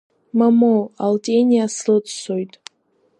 Мамоу, 0.37 0.81
Алтениа 1.05 1.65
слыццоит. 1.77 2.51